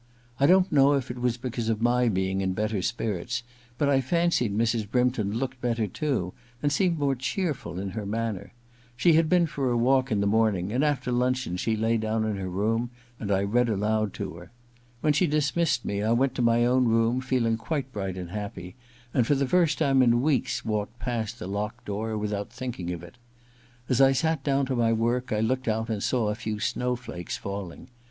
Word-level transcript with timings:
I 0.39 0.47
don't 0.47 0.71
know 0.71 0.93
if 0.93 1.11
it 1.11 1.19
was 1.19 1.37
because 1.37 1.69
of 1.69 1.79
my 1.79 2.09
being 2.09 2.41
in 2.41 2.53
better 2.53 2.81
spirits, 2.81 3.43
but 3.77 3.87
I 3.87 4.01
fancied 4.01 4.51
Mrs. 4.57 4.89
Brympton 4.89 5.33
looked 5.33 5.61
better 5.61 5.85
too, 5.85 6.33
and 6.63 6.71
seemed 6.71 6.97
more 6.97 7.13
cheerful 7.13 7.79
in 7.79 7.91
her 7.91 8.03
manner. 8.03 8.51
She 8.97 9.13
had 9.13 9.29
been 9.29 9.45
for 9.45 9.69
a 9.69 9.77
walk 9.77 10.11
in 10.11 10.19
the 10.19 10.25
IV 10.25 10.31
THE 10.31 10.37
LADrS 10.37 10.53
MAID'S 10.53 10.69
BELL 10.69 10.69
149 10.71 10.71
morning, 10.71 10.73
and 10.73 10.83
after 10.83 11.11
luncheon 11.11 11.57
she 11.57 11.75
lay 11.77 11.97
down 11.97 12.25
in 12.25 12.37
her 12.37 12.49
room, 12.49 12.89
and 13.19 13.31
I 13.31 13.43
read 13.43 13.69
aloud 13.69 14.15
to 14.15 14.37
her. 14.37 14.49
When 15.01 15.13
she 15.13 15.27
dismissed 15.27 15.85
me 15.85 16.01
I 16.01 16.13
went 16.13 16.33
to 16.33 16.41
my 16.41 16.65
own 16.65 16.85
room 16.85 17.21
feeling 17.21 17.57
quite 17.57 17.93
bright 17.93 18.17
and 18.17 18.31
happy, 18.31 18.73
and 19.13 19.27
for 19.27 19.35
the 19.35 19.47
first 19.47 19.77
time 19.77 20.01
in 20.01 20.23
weeks 20.23 20.65
walked 20.65 20.97
past 20.97 21.37
the 21.37 21.45
locked 21.45 21.85
door 21.85 22.17
without 22.17 22.49
thinking 22.51 22.91
of 22.91 23.03
it. 23.03 23.19
As 23.87 24.01
I 24.01 24.13
sat 24.13 24.43
down 24.43 24.65
to 24.65 24.75
my 24.75 24.91
work 24.91 25.31
I 25.31 25.41
looked 25.41 25.67
out 25.67 25.89
and 25.91 26.01
saw 26.01 26.29
a 26.29 26.33
few 26.33 26.59
snow 26.59 26.95
flakes 26.95 27.37
falling. 27.37 27.89